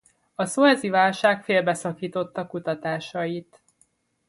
A 0.35 0.45
szuezi 0.45 0.89
válság 0.89 1.43
félbeszakította 1.43 2.47
kutatásait. 2.47 3.61